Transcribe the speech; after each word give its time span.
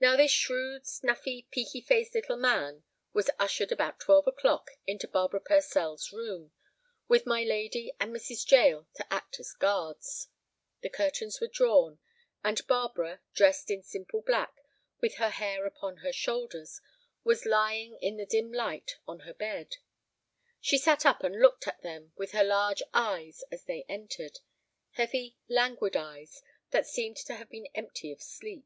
Now 0.00 0.14
this 0.16 0.30
shrewd, 0.30 0.86
snuffy, 0.86 1.48
peaky 1.50 1.80
faced 1.80 2.14
little 2.14 2.36
man 2.36 2.84
was 3.12 3.30
ushered 3.36 3.72
about 3.72 3.98
twelve 3.98 4.28
o'clock 4.28 4.70
into 4.86 5.08
Barbara 5.08 5.40
Purcell's 5.40 6.12
room, 6.12 6.52
with 7.08 7.26
my 7.26 7.42
lady 7.42 7.92
and 7.98 8.14
Mrs. 8.14 8.48
Jael 8.48 8.86
to 8.94 9.12
act 9.12 9.40
as 9.40 9.52
guards. 9.54 10.28
The 10.82 10.88
curtains 10.88 11.40
were 11.40 11.48
drawn, 11.48 11.98
and 12.44 12.64
Barbara, 12.68 13.22
dressed 13.34 13.72
in 13.72 13.82
simple 13.82 14.22
black, 14.22 14.54
with 15.00 15.16
her 15.16 15.30
hair 15.30 15.66
upon 15.66 15.96
her 15.96 16.12
shoulders, 16.12 16.80
was 17.24 17.44
lying, 17.44 17.96
in 18.00 18.18
the 18.18 18.24
dim 18.26 18.52
light, 18.52 18.98
on 19.08 19.20
her 19.20 19.34
bed. 19.34 19.78
She 20.60 20.78
sat 20.78 21.04
up 21.04 21.24
and 21.24 21.40
looked 21.40 21.66
at 21.66 21.82
them 21.82 22.12
with 22.14 22.30
her 22.30 22.44
large 22.44 22.84
eyes 22.94 23.42
as 23.50 23.64
they 23.64 23.82
entered—heavy, 23.88 25.38
languid 25.48 25.96
eyes, 25.96 26.40
that 26.70 26.86
seemed 26.86 27.16
to 27.16 27.34
have 27.34 27.48
been 27.50 27.66
empty 27.74 28.12
of 28.12 28.22
sleep. 28.22 28.64